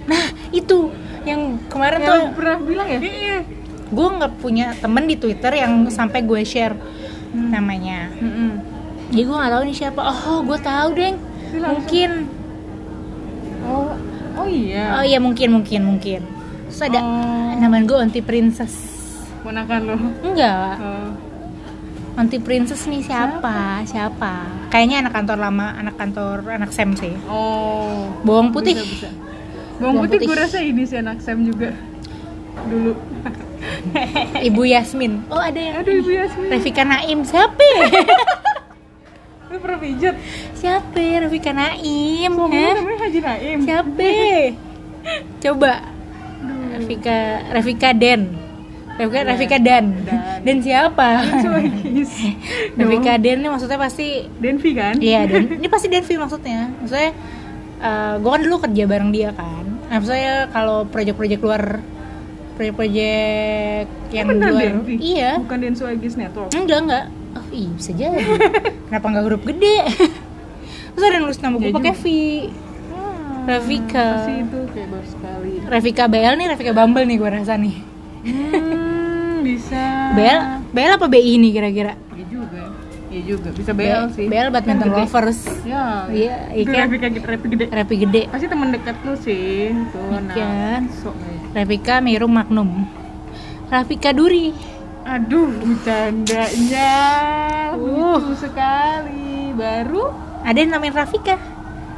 [0.04, 0.88] nah itu
[1.22, 3.00] yang kemarin Yang tuh pernah bilang ya?
[3.86, 6.76] gue nggak punya temen di Twitter yang sampai gue share
[7.30, 8.08] namanya.
[8.14, 8.50] Mm-mm.
[9.08, 10.00] jadi gue nggak tahu nih siapa.
[10.00, 11.16] Oh gue tahu deng.
[11.50, 12.10] Langsung- mungkin.
[13.62, 13.92] Oh,
[14.34, 14.84] oh iya.
[14.94, 16.20] oh iya mungkin mungkin mungkin.
[16.66, 17.52] Terus ada Oh.
[17.54, 18.97] namanya gue anti princess
[19.48, 19.96] Ponakan lo.
[20.22, 21.08] enggak Oh.
[22.14, 28.12] anti princess nih siapa siapa kayaknya anak kantor lama anak kantor anak Sam sih Oh.
[28.20, 29.10] bawang putih Bisa, bisa.
[29.78, 30.28] Bawang Bawang putih putih.
[30.28, 31.72] gue rasa ini sih anak Sam juga
[32.60, 32.92] dulu.
[34.48, 36.48] ibu Yasmin oh ada yang Aduh ibu Yasmin.
[36.50, 37.68] Revika Naim siapa?
[39.48, 40.14] Lu pernah pijat?
[40.52, 42.74] siapa Revika Naim Suami lu Hah?
[42.76, 43.58] namanya Haji Naim.
[43.62, 44.10] siapa
[45.46, 45.72] coba
[46.74, 47.16] Revika
[47.48, 48.36] Revika Den
[48.98, 49.28] Revika Iya.
[49.28, 50.18] Revika Dan Dan.
[50.42, 51.08] Dan siapa.
[52.78, 54.94] Revika Den ini maksudnya pasti Denvi kan?
[54.98, 57.10] iya Dan ini pasti Denvi maksudnya maksudnya
[58.16, 61.78] gue kan dulu kerja bareng dia kan nah, maksudnya kalau proyek-proyek luar
[62.56, 64.94] proyek-proyek yang luar Denvi?
[64.98, 66.50] iya Bukan Den Suagis Network.
[66.52, 68.18] enggak enggak oh iya bisa jadi
[68.86, 69.78] kenapa nggak huruf gede
[70.88, 71.94] terus ada yang nulis nama gue Ya pakai.
[71.94, 72.04] V
[73.48, 74.08] Revika.
[74.18, 75.52] Pasti itu kayak baru sekali.
[75.64, 77.76] Revika BL nih Revika Bumble nih gue rasa nih
[78.18, 78.87] Hmm,
[79.48, 79.82] bisa.
[80.12, 82.62] BL BL apa BI nih kira-kira Iya juga.
[83.08, 83.48] Iya juga.
[83.56, 84.26] Bisa BL sih.
[84.28, 86.04] BL badminton Kan lovers Ya.
[86.06, 86.84] Iya, iya Itu kan?
[86.84, 87.64] Revika gitu, Revi gede.
[87.68, 89.72] Revi gede Pasti teman dekat lu sih.
[89.88, 90.34] Tuh, nah.
[90.36, 90.82] Kan.
[90.92, 91.38] Sok nih.
[91.54, 92.68] Revika Mirum Magnum
[93.68, 94.52] Rafika Duri
[95.02, 96.92] Aduh, bercandanya
[97.72, 98.20] Uh.
[98.20, 99.56] lucu sekali.
[99.56, 101.40] Baru ada yang namanya Rafika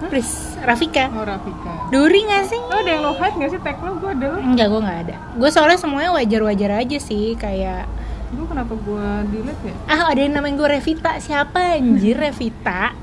[0.01, 1.73] Pris Rafika oh Rafika.
[1.91, 2.57] Duri gak sih?
[2.57, 3.93] Lo ada yang lo hide gak sih tag lo?
[3.97, 4.39] Gue ada lo.
[4.41, 7.85] Enggak, gue gak ada Gue soalnya semuanya wajar-wajar aja sih Kayak
[8.31, 9.75] Gue kenapa gue delete ya?
[9.87, 12.97] Ah ada yang namanya gue Revita Siapa anjir Revita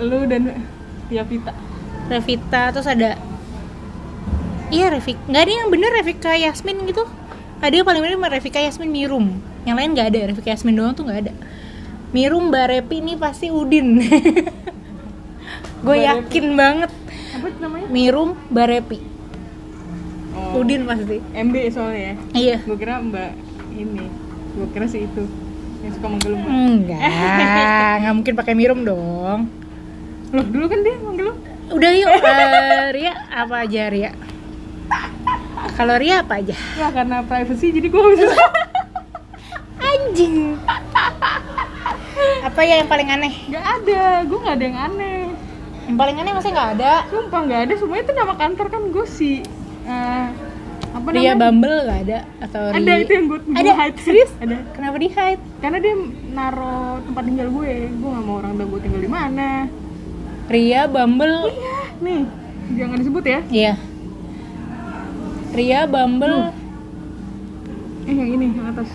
[0.00, 0.64] Lu dan
[1.06, 1.52] Tia Vita.
[2.08, 3.14] Revita terus ada
[4.68, 7.04] Iya Revika Gak ada yang bener Revika Yasmin gitu
[7.60, 11.06] Ada yang paling bener Revika Yasmin Mirum Yang lain gak ada Revika Yasmin doang tuh
[11.06, 11.32] gak ada
[12.08, 14.00] Mirum Mbak Repi ini pasti Udin
[15.78, 16.90] Gue yakin banget
[17.32, 17.86] Apa namanya?
[17.88, 18.98] Mirum Mbak Repi
[20.30, 22.14] Oh, Udin pasti MB soalnya ya.
[22.32, 23.30] Iya Gue kira Mbak
[23.72, 24.06] ini.
[24.54, 25.22] Gue kira sih itu
[25.78, 26.50] yang suka manggil lu Mbak.
[26.50, 27.00] Enggak
[28.02, 29.40] Gak mungkin pakai Mirum dong
[30.28, 31.34] Loh, dulu kan dia manggil lu.
[31.68, 34.10] Udah yuk eh, Ria apa aja Ria
[35.74, 38.26] Kalau Ria apa aja Ya karena privacy jadi gue bisa.
[39.80, 40.58] Anjing
[42.40, 45.17] Apa ya yang paling aneh Gak ada, gue gak ada yang aneh.
[45.88, 46.92] Yang paling aneh masih nggak ada.
[47.08, 49.36] Sumpah gak ada, semuanya itu nama kantor kan gue sih.
[49.82, 50.26] eh,
[50.88, 51.40] apa Ria namanya?
[51.42, 54.30] Bumble nggak ada atau Ada Ria- itu yang gue Ada hide serius?
[54.38, 54.56] Ada.
[54.70, 55.42] Kenapa di hide?
[55.58, 55.94] Karena dia
[56.30, 57.72] naro tempat tinggal gue.
[57.90, 59.50] Gue gak mau orang tahu gue tinggal di mana.
[60.46, 61.52] Ria Bumble.
[61.98, 62.20] Nih,
[62.74, 63.40] jangan disebut ya.
[63.48, 63.74] Iya.
[65.50, 66.52] Ria Bumble.
[68.04, 68.88] Eh yang ini yang atas.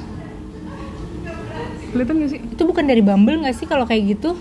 [1.90, 2.40] Kelihatan gak sih?
[2.44, 4.34] Itu bukan dari Bumble nggak sih kalau kayak gitu?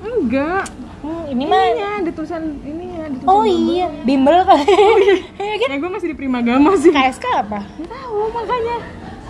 [0.00, 0.66] Enggak.
[0.98, 1.60] Hmm, ini mah.
[1.62, 4.58] Ininya ada tulisan ininya, ada tulisan Oh iya, bimbel kan?
[5.38, 5.68] Iya kan?
[5.68, 6.90] Ya gue masih di Primagama sih.
[6.90, 7.60] KSK apa?
[7.76, 8.76] Nggak tahu makanya.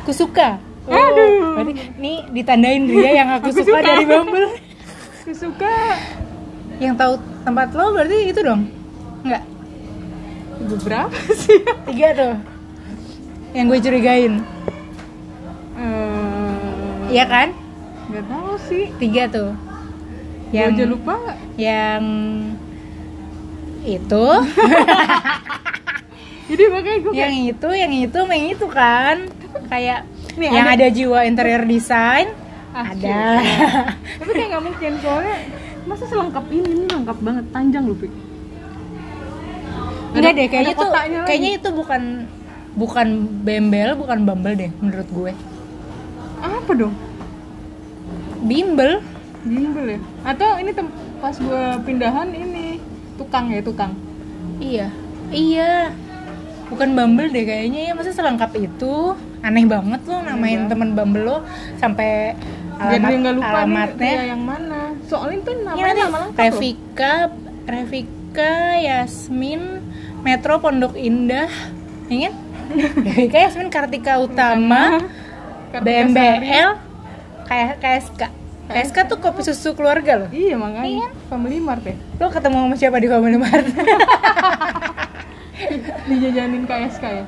[0.02, 0.48] Kusuka.
[0.86, 1.58] Oh, Aduh.
[1.58, 3.80] Berarti nih ditandain Ria yang aku, Aku suka, suka.
[3.82, 4.48] dari Bumble.
[5.26, 5.74] Gue suka.
[6.76, 8.70] yang tahu tempat lo berarti itu dong?
[9.20, 9.42] Enggak.
[10.62, 11.58] Beberapa sih.
[11.84, 12.34] Tiga tuh.
[13.50, 14.34] Yang gue curigain.
[15.74, 17.48] Eh, Iya kan?
[18.06, 18.84] nggak tahu sih.
[18.96, 19.50] Tiga tuh.
[20.50, 21.16] Yang aja lupa.
[21.56, 22.02] yang
[23.82, 24.26] itu,
[26.46, 29.16] Jadi makanya gue yang itu, yang itu, yang itu kan.
[29.66, 30.06] Kayak
[30.36, 32.28] Nih, yang ada- ada, jiwa interior design
[32.70, 33.40] Ah, ada.
[34.20, 35.36] Tapi kayak nggak mungkin soalnya
[35.86, 38.12] masa selengkap ini ini lengkap banget panjang loh Pik.
[40.12, 41.16] Enggak deh, kayaknya lagi.
[41.24, 42.02] kayaknya itu bukan
[42.76, 43.06] bukan
[43.42, 45.32] bembel, bukan bumble deh menurut gue.
[46.38, 46.94] Apa dong?
[48.44, 49.00] Bimbel.
[49.46, 50.00] Bimbel ya?
[50.24, 52.82] Atau ini tem pas gue pindahan ini
[53.14, 53.92] tukang ya tukang
[54.56, 54.88] Iya,
[55.28, 55.90] iya.
[56.66, 59.14] Bukan Bumble deh kayaknya ya, masa selengkap itu?
[59.38, 60.68] Aneh banget lo namain Iya.
[60.68, 61.36] temen Bumble lo
[61.76, 62.34] sampai
[62.76, 64.12] jadi alamat nggak lupa alamatnya.
[64.12, 67.14] nih yang mana soalnya itu namanya nanti nama lengkap Revika,
[67.64, 69.62] Revika, Yasmin,
[70.20, 71.48] Metro Pondok Indah,
[72.06, 72.36] ingin?
[73.06, 75.00] Revika, Yasmin, Kartika Utama,
[75.70, 76.70] Kartika BMBL,
[77.44, 78.22] kayak KSK.
[78.66, 80.28] KSK tuh kopi susu keluarga loh.
[80.28, 83.62] Iya makanya Family Mart ya Lo ketemu sama siapa di Family Mart?
[86.06, 87.24] dijajanin KSK ya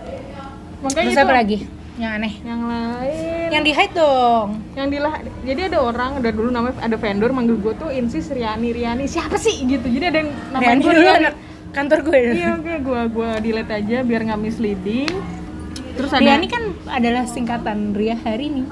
[0.78, 1.58] makanya Terus itu apa lagi?
[1.96, 2.34] Yang aneh.
[2.42, 4.48] yang lain Yang di hide dong.
[4.72, 8.70] yang dilah jadi ada orang udah dulu namanya ada vendor manggil gue tuh Insis Riani
[8.70, 11.34] Riani siapa sih gitu jadi ada yang namanya Riani dulu anak
[11.68, 12.18] kantor gue.
[12.32, 15.10] iya oke gue gue delete aja biar nggak misleading
[15.98, 18.62] terus ada Riani kan adalah singkatan Ria hari ini.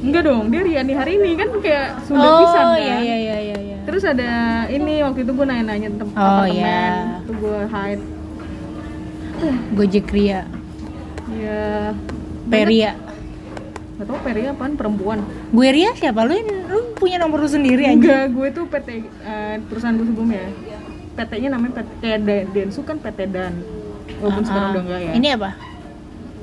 [0.00, 3.36] enggak dong dia Riani hari ini kan kayak Sunda oh pisan kan iya iya iya
[3.58, 3.76] iya.
[3.82, 4.30] terus ada
[4.68, 6.86] ini waktu itu gue nanya-nanya tentang Oh, apartemen iya.
[7.22, 8.04] tuh gue hide
[9.72, 10.48] Gojek Ria,
[11.28, 11.92] ya
[12.46, 12.96] Peria.
[13.96, 16.20] Gak tau Peri apaan perempuan Gue Ria siapa?
[16.22, 17.96] Lu lu punya nomor lu sendiri aja.
[17.96, 20.52] Enggak, gue tuh PT eh, perusahaan gue sebelumnya
[21.14, 22.02] PT-nya namanya PT
[22.46, 23.56] Densu kan PT Dan
[24.18, 24.72] Walaupun Ah, sekarang ah.
[24.72, 25.50] udah enggak ya Ini apa?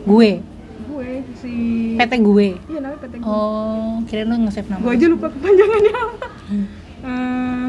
[0.04, 0.30] Gue.
[0.86, 1.54] Gue si
[1.96, 2.48] PT gue.
[2.62, 4.82] Iya namanya PT gue Oh, kira lu nge-save nama.
[4.82, 6.28] Gue aja lupa kepanjangannya apa
[7.04, 7.66] Eh,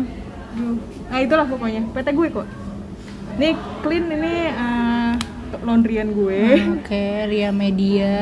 [0.55, 0.77] duh.
[1.05, 2.47] Nah itulah pokoknya PT gue kok
[3.35, 3.49] Ini
[3.81, 5.13] clean ini eh,
[5.57, 8.15] laundryan gue Hmm, Oke, Ria Media.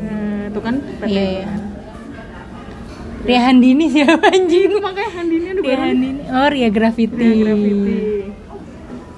[0.00, 1.44] Eh, Itu kan PT Iya, gue iya.
[1.44, 1.60] kan.
[3.20, 4.68] Ria Handini siapa anjing?
[4.68, 6.22] Itu makanya Handini ada Ria Handini.
[6.24, 7.18] Oh, Ria Graffiti.
[7.18, 7.98] Ria Graffiti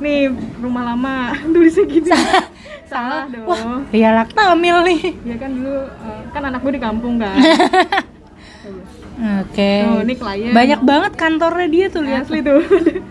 [0.00, 0.18] Nih
[0.56, 1.14] rumah lama
[1.52, 2.08] tulisnya gini
[2.90, 5.00] Salah dong Wah, Ria Laktamil nih.
[5.24, 7.38] Ya kan dulu eh, kan anak gue di kampung kan.
[9.40, 9.72] Oke.
[10.00, 10.50] Ini klien.
[10.50, 12.24] Banyak banget kantornya dia tuh lihat.
[12.24, 12.60] Asli tuh.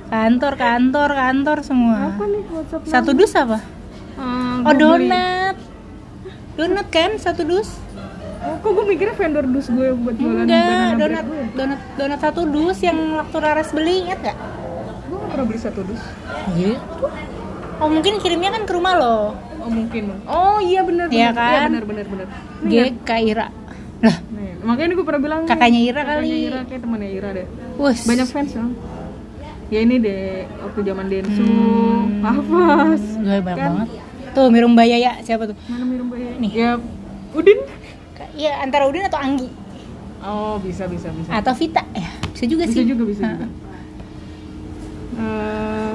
[0.10, 2.12] Kantor, kantor, kantor semua.
[2.12, 2.82] Apa nih WhatsApp?
[2.84, 3.58] Satu dus apa?
[3.58, 5.56] Eh, Oh, gua beli- donat.
[6.56, 7.70] Donat kan satu dus?
[8.40, 11.44] Oh, kok gue mikirnya vendor dus gue buat jualan Enggak, donat gue.
[11.54, 14.38] donat donat satu dus yang waktu Laras beli ingat gak?
[15.06, 16.00] Gue gak pernah beli satu dus.
[16.54, 16.80] Iya.
[17.78, 19.18] Oh mungkin kirimnya kan ke rumah lo.
[19.60, 20.04] Oh mungkin.
[20.26, 21.34] Oh iya benar Iya benar.
[21.36, 21.52] kan?
[21.52, 22.28] Iya benar benar benar.
[22.64, 23.48] G Kak Ira.
[24.00, 26.46] Lah, Nih, makanya gue pernah bilang kakaknya Ira kakaknya kali.
[26.46, 27.48] Ira kayak temannya Ira deh.
[27.76, 28.00] Wus.
[28.04, 28.72] Banyak fans dong.
[29.68, 30.24] Ya ini deh
[30.58, 32.20] waktu zaman Densu, Hmm.
[32.22, 33.04] Hafaz.
[33.16, 33.70] Gue banyak Kan?
[33.76, 33.88] banget.
[34.30, 35.58] Tuh Mirum Bayaya siapa tuh?
[35.66, 36.38] Mana Mirum Bayi?
[36.38, 36.52] Nih.
[36.54, 36.72] Ya
[37.32, 37.60] Udin.
[38.32, 39.50] Iya antara Udin atau Anggi
[40.20, 41.30] Oh bisa bisa bisa.
[41.30, 42.86] atau Vita ya bisa juga bisa sih.
[42.86, 43.32] juga bisa Ha.
[43.34, 43.48] juga.
[45.12, 45.94] Eh,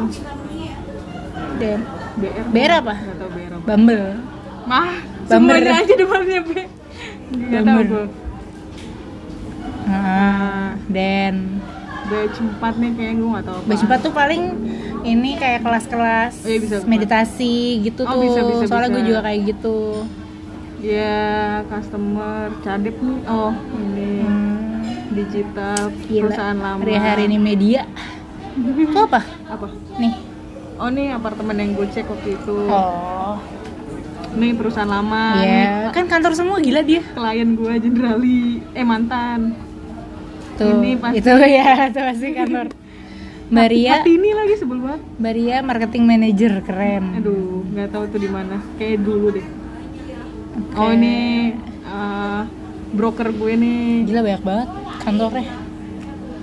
[1.55, 1.81] Dan
[2.15, 2.95] BR BR apa?
[2.97, 4.21] Gak tau BR Bumble.
[4.65, 5.57] Mah, Bumber.
[5.57, 6.51] semuanya aja depannya B
[7.45, 8.05] Gak tau gue
[9.85, 11.61] Ah, dan
[12.05, 14.43] Batch 4 nih kayaknya gue gak tau apa Batch 4 tuh paling
[15.03, 16.87] ini kayak kelas-kelas Oh, iya, bisa, bisa.
[16.87, 18.21] meditasi gitu Oh, tuh.
[18.23, 18.95] bisa, bisa, Soalnya bisa.
[18.95, 19.79] gue juga kayak gitu.
[20.81, 21.25] Ya,
[21.67, 26.23] customer Cadep nih Oh, ini Hmm, Digital gila.
[26.27, 27.83] Perusahaan lama Hari hari ini media.
[28.85, 29.21] itu apa?
[29.47, 29.69] Apa?
[29.97, 30.13] Nih.
[30.75, 33.24] Oh nih apartemen yang gue cek waktu itu Oh.
[34.35, 37.03] Nih perusahaan lama Iya, Nih, kan kantor semua gila dia.
[37.09, 38.39] klien gue Generali
[38.71, 39.55] Eh mantan
[40.55, 40.71] Tuh.
[40.77, 42.67] Ini pasti- Itu ya, itu pasti kantor.
[43.45, 47.05] Mbak Ria, Hati ini lagi sebel banget Mbak Ria marketing manager keren.
[47.15, 48.57] Aduh, nggak tahu tuh di mana.
[48.75, 49.47] Kayak dulu deh.
[50.73, 51.51] Oh ini
[51.85, 52.41] eh,
[52.93, 53.83] broker gue nih.
[54.05, 54.69] Gila banyak banget
[55.01, 55.47] kantornya.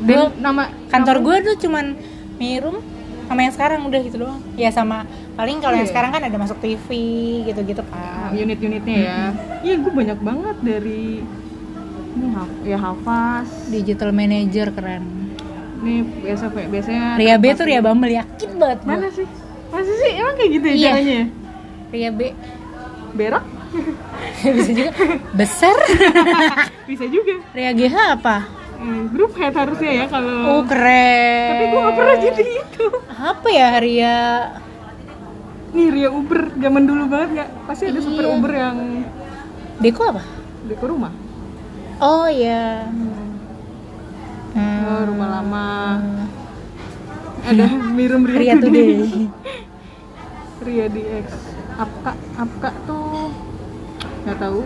[0.01, 1.85] Dan Gua- nama Kantor gue tuh cuman
[2.35, 2.77] Mirum
[3.31, 4.43] sama yang sekarang udah gitu doang.
[4.53, 5.91] Ya sama paling kalau yang Iya.
[5.95, 6.87] sekarang kan ada masuk TV
[7.47, 8.27] gitu-gitu kan.
[8.33, 9.19] unit-unitnya ya.
[9.61, 11.23] Iya, gue banyak banget dari
[12.11, 13.47] ini Haf- ya Hafaz.
[13.67, 15.03] Digital manager keren.
[15.79, 18.91] Nih biasa biasanya Ria B tuh Ria Bumble yakin banget gua.
[18.91, 19.27] Mana sih?
[19.71, 20.89] Masa sih emang kayak gitu ya Iya.
[20.91, 21.15] caranya?
[21.15, 21.25] ya?
[21.89, 22.19] Ria B
[23.13, 23.43] Berak?
[24.59, 24.91] bisa juga
[25.31, 25.75] besar.
[26.91, 27.39] Bisa juga.
[27.49, 28.43] Ria GH apa?
[28.81, 30.37] Eh, grup head harusnya ya kalau.
[30.57, 31.49] Oh keren.
[31.53, 32.85] Tapi gue gak pernah jadi itu.
[33.13, 34.19] Apa ya Ria?
[35.71, 37.49] Nih Ria Uber zaman dulu banget nggak?
[37.63, 38.33] Pasti ada super Iya.
[38.33, 38.77] Uber yang
[39.79, 40.23] Deko apa?
[40.61, 41.09] di ke rumah.
[41.97, 42.85] Oh iya.
[44.51, 44.81] Hmm.
[44.83, 45.67] Oh, rumah lama.
[47.41, 49.29] Ada Mirum Ria, Ria Today.
[50.61, 51.27] Ria DX.
[51.77, 53.33] Apka, Apka tuh
[54.25, 54.61] nggak tahu.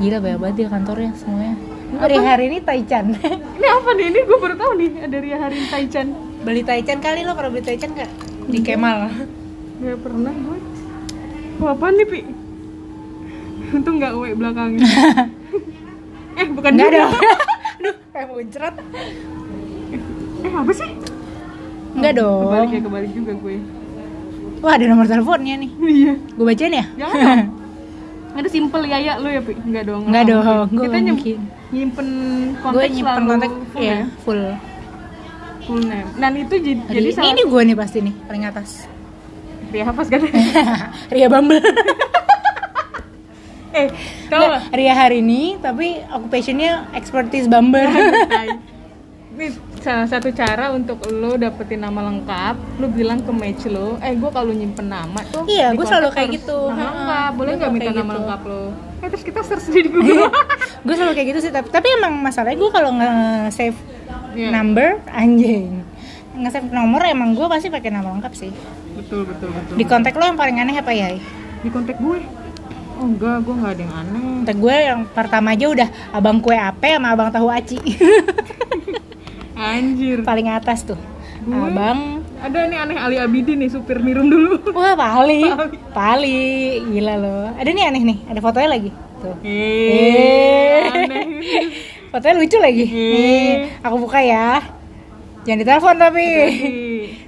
[0.00, 1.56] Gila banyak banget dia kantornya semuanya.
[1.94, 2.10] Apa?
[2.10, 3.14] Hari hari ini Taichan.
[3.58, 4.06] Ini apa nih?
[4.10, 6.06] Ini gue baru tahu nih ada Ria Harin Taichan.
[6.44, 8.10] beli Taichan kali lo pernah beli Taichan gak?
[8.50, 9.08] Di Kemal.
[9.78, 10.58] Gak pernah gue.
[11.62, 12.20] Wah, apaan nih, Pi?
[13.70, 14.82] Untung nggak W belakangnya.
[16.38, 16.98] eh, bukan Enggak juga.
[16.98, 17.12] dong.
[17.78, 18.74] Aduh, kayak muncrat.
[20.44, 20.90] Eh, apa sih?
[21.94, 22.42] Enggak dong.
[22.50, 23.56] Kebalik ya kebalik juga gue.
[24.60, 25.70] Wah ada nomor teleponnya nih.
[25.78, 26.14] Iya.
[26.34, 26.84] Gue bacain ya?
[26.98, 27.53] Jangan.
[28.34, 29.54] Ada simple ya lu ya, Pi?
[29.62, 30.02] Enggak dong.
[30.10, 30.90] Enggak dong, mungkin.
[30.90, 31.38] Kita mungkin.
[31.74, 32.08] nyimpen
[32.62, 34.06] kontak nyimpen kontak full ya ya.
[34.26, 34.42] full.
[35.64, 36.08] Full name.
[36.18, 38.70] Dan itu jadi, Jadi jadi salah ini gue nih pasti nih paling atas.
[39.72, 40.20] Ria Hafaz kan?
[41.14, 41.62] Ria Bumble.
[43.78, 43.88] eh,
[44.26, 47.86] kalau Ria hari ini tapi occupationnya expertise Bumble.
[49.34, 54.14] Ini salah satu cara untuk lo dapetin nama lengkap, lo bilang ke match lo, eh
[54.14, 56.70] gue kalau nyimpen nama tuh Iya, gua selalu kayak gitu.
[56.70, 58.14] Nama lengkap, boleh nggak minta nama gitu.
[58.16, 58.62] lengkap lo?
[59.02, 60.30] Eh terus kita search di Google.
[60.80, 63.78] gue selalu kayak gitu sih tapi, tapi emang masalahnya gue kalau nge-save
[64.34, 64.50] Iya.
[64.50, 65.82] number anjing
[66.34, 68.50] nge-save nomor emang gue pasti pakai nama lengkap sih
[68.94, 69.74] betul betul betul.
[69.74, 71.14] di kontak lo yang paling aneh apa ya
[71.56, 72.18] Di kontak gue.
[72.94, 74.22] Oh enggak, gue nggak ada yang aneh.
[74.38, 77.78] kontak gue yang pertama aja udah abang kue ape sama abang tahu aci
[79.54, 80.26] Anjir.
[80.26, 80.98] paling atas tuh.
[81.44, 81.54] Gue?
[81.54, 82.22] abang.
[82.44, 84.60] Ada nih aneh Ali Abidin nih supir mirum dulu.
[84.76, 85.44] wah pali.
[85.46, 85.76] Pali.
[85.94, 86.42] pali.
[86.92, 87.38] Gila lo.
[87.56, 88.18] Ada nih aneh nih.
[88.28, 88.90] Ada fotonya lagi.
[89.22, 89.36] Tuh.
[89.46, 91.24] Eh, aneh.
[92.12, 92.84] fotonya lucu lagi.
[92.84, 92.92] Eh.
[92.92, 93.48] nih
[93.80, 94.60] aku buka ya.
[95.44, 96.28] Jangan ditelepon tapi.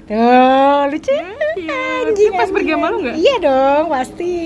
[0.08, 1.12] Tuh lucu.
[1.56, 3.16] Iya, dia pas pergi sama lu nggak?
[3.16, 4.36] iya dong pasti.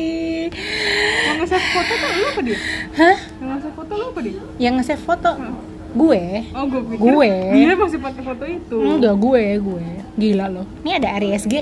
[1.26, 2.58] Yang nge-save foto tuh lu apa dia?
[2.96, 3.16] hah?
[3.18, 4.34] Yang nge-save foto lu apa dia?
[4.62, 5.30] yang nge-save foto
[5.92, 6.22] gue
[6.53, 7.31] Oh gue pikir Gue?
[7.50, 8.76] dia masih pakai foto itu.
[8.79, 11.55] enggak gue gue gila loh ini ada Ari SG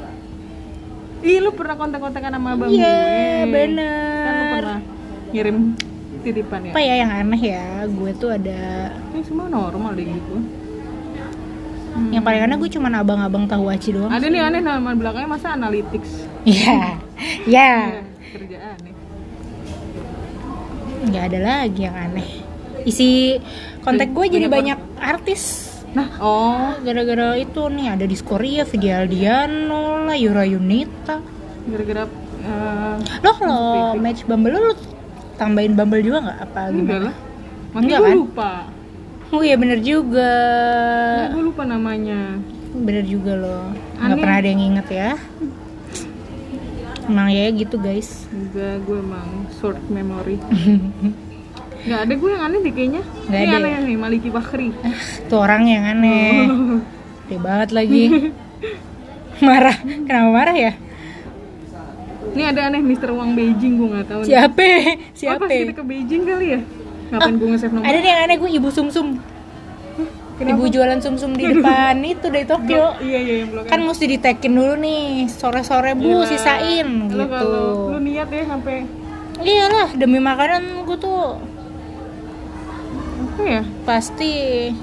[1.19, 2.95] Ih lu pernah kontak-kontakan sama abang Iya,
[3.43, 3.51] gue.
[3.51, 4.23] bener.
[4.23, 4.79] Kan lu pernah
[5.29, 5.57] ngirim
[6.19, 6.71] titipan ya.
[6.71, 8.63] apa ya yang aneh ya gue tuh ada
[9.11, 10.37] Ini semua normal deh gitu.
[11.89, 12.11] Hmm.
[12.11, 15.53] yang paling aneh gue cuman abang-abang tahu aci doang Ada nih aneh nama belakangnya masa
[15.53, 16.23] analytics.
[16.45, 17.03] Iya,
[17.49, 18.95] ya, Iya, kerjaan nih.
[21.01, 22.29] nggak ada lagi yang aneh.
[22.81, 23.39] Isi
[23.89, 25.43] kontak gue jadi banyak artis.
[25.89, 31.17] Nah, oh, Gara-gara itu nih ada Diskoria, Vidya Aldiano lah, Yura Yunita.
[31.65, 32.05] gara-gara
[32.39, 34.75] eh Lo kalau match Bumble lo, lo
[35.35, 37.05] tambahin Bumble juga nggak apa enggak gimana?
[37.05, 37.17] lah.
[37.75, 38.17] Enggak gue kan?
[38.17, 38.53] lupa.
[39.29, 40.33] Oh iya bener juga,
[41.31, 42.41] Gue lupa namanya.
[42.71, 43.65] bener juga loh.
[43.99, 45.11] Nggak pernah ada yang inget ya.
[47.05, 48.29] Emang ya gitu guys.
[48.29, 50.37] Enggak, gue emang short memory.
[51.89, 53.03] Enggak ada gue yang aneh deh kayaknya.
[53.25, 53.81] Nggak Ini ada aneh ya?
[53.81, 54.69] nih, Maliki Bakri.
[55.25, 56.33] Tuh orang yang aneh.
[57.25, 58.03] Gede banget lagi.
[59.47, 59.77] marah.
[59.81, 60.73] Kenapa marah ya?
[62.29, 63.11] Ini ada aneh Mr.
[63.11, 64.21] Wang Beijing gue nggak tahu.
[64.23, 64.61] Siapa?
[64.61, 65.41] Oh, Siapa?
[65.41, 66.61] pas kita ke Beijing kali ya?
[67.09, 67.87] Ngapain gue nge-save nomor?
[67.89, 69.09] Ada nih yang aneh gue ibu sumsum.
[70.39, 72.95] Ibu jualan sumsum di depan itu dari Tokyo.
[73.03, 76.31] Iya, iya, yang blok Kan mesti ditekin dulu nih sore-sore bu Gila.
[76.31, 77.27] sisain Lu gitu.
[77.27, 78.87] kalau lu niat ya sampai
[79.39, 81.43] Iyalah demi makanan gue tuh
[83.39, 83.63] apa ya?
[83.87, 84.31] pasti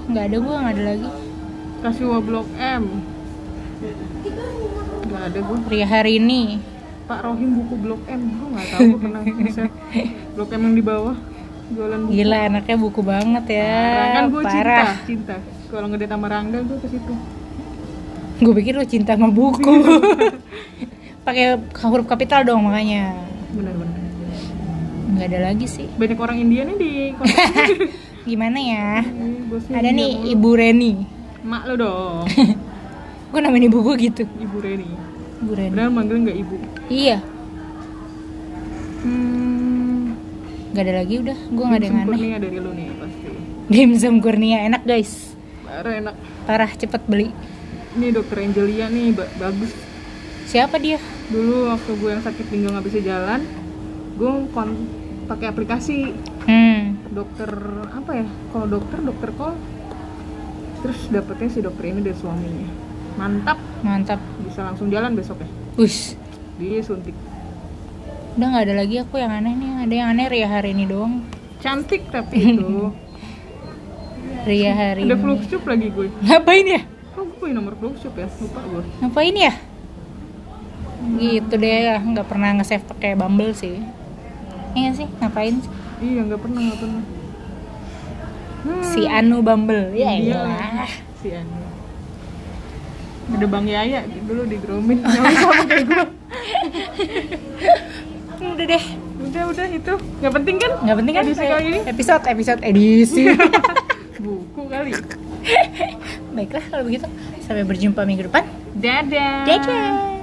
[0.07, 1.09] nggak ada gue nggak ada lagi.
[1.83, 2.83] Kasiwa Blok M.
[5.05, 5.57] Gak ada gue.
[5.69, 6.57] Ria hari ini
[7.05, 8.21] Pak Rohim buku Blok M.
[8.31, 9.73] Gue nggak tahu gue pernah nge-save
[10.33, 11.15] Blok M yang di bawah
[11.65, 12.11] jualan buku.
[12.15, 13.75] gila anaknya buku banget ya.
[14.15, 14.87] Kan gue cinta, Parah.
[15.03, 15.35] cinta.
[15.67, 17.13] Kalau ngedate sama Rangga gue ke situ.
[18.39, 19.73] Gue pikir lu cinta sama buku.
[21.27, 23.19] Pakai huruf kapital dong makanya.
[23.51, 23.99] Benar-benar.
[25.05, 25.85] Nggak ada lagi sih.
[25.91, 26.91] Banyak orang India nih di
[28.25, 29.05] Gimana ya?
[29.45, 30.31] Bosnya Ada nih mulu.
[30.33, 30.91] Ibu Reni.
[31.41, 32.25] Mak lo dong.
[33.31, 34.23] Gue namain ibu gue gitu.
[34.25, 34.89] Ibu Reni.
[35.39, 35.71] Ibu Reni.
[35.71, 36.55] Padahal manggil nggak ibu.
[36.87, 37.17] Iya.
[39.01, 40.15] Hmm.
[40.71, 41.37] Gak ada lagi udah.
[41.45, 42.07] Gue nggak ada yang aneh.
[42.09, 43.27] Kurnia dari lu nih pasti.
[43.67, 45.35] Dimsum Kurnia enak guys.
[45.61, 46.15] Parah enak.
[46.45, 47.29] Parah cepet beli.
[47.95, 49.71] Ini dokter Angelia nih ba- bagus.
[50.45, 50.99] Siapa dia?
[51.27, 53.41] Dulu waktu gue yang sakit pinggang nggak bisa jalan,
[54.13, 54.69] gue kon
[55.25, 56.13] pakai aplikasi
[56.45, 56.84] Hmm.
[57.15, 57.49] Dokter
[57.87, 58.27] apa ya?
[58.51, 59.55] Kalau dokter dokter call.
[60.83, 62.69] Terus dapetnya si dokter ini dari suaminya.
[63.15, 64.19] Mantap, Mantap.
[64.43, 65.49] bisa langsung jalan besok ya.
[65.79, 66.19] Wush.
[66.59, 67.15] Dia suntik.
[68.35, 69.71] Udah nggak ada lagi aku yang aneh nih.
[69.87, 71.23] Ada yang aneh Ria hari ini doang.
[71.63, 72.91] Cantik tapi itu.
[74.45, 76.11] Ria hari Ada fluxup lagi gue.
[76.21, 76.81] Ngapain ya?
[77.15, 78.27] Oh, gue punya nomor fluxup ya?
[78.37, 78.83] Lupa gue.
[79.01, 79.53] Ngapain ya?
[81.15, 83.79] Gitu deh, nggak pernah nge-save pakai Bumble sih.
[84.75, 85.71] Iya sih, ngapain sih?
[86.03, 87.03] Iya, nggak pernah, nggak pernah.
[88.65, 88.83] Hmm.
[88.83, 90.91] Si Anu Bumble, ya Iya iyalah.
[91.21, 91.61] si Anu.
[93.25, 96.03] Ada Bang Yaya dulu di sama kayak gue.
[98.55, 98.83] Udah deh,
[99.25, 99.93] Udah, udah itu.
[100.21, 100.71] Nggak penting kan?
[100.85, 101.23] nggak penting kan?
[101.25, 101.79] Edisi kali ini?
[101.89, 103.23] Episode, episode edisi.
[104.23, 104.91] Buku kali.
[106.35, 107.07] Baiklah kalau begitu,
[107.41, 108.43] sampai berjumpa minggu depan.
[108.77, 109.43] Dadah.
[109.47, 110.14] Dadah.